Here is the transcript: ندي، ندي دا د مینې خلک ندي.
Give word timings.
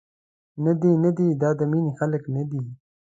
ندي، 0.63 0.91
ندي 1.03 1.27
دا 1.41 1.49
د 1.59 1.61
مینې 1.71 1.91
خلک 1.99 2.23
ندي. 2.35 2.61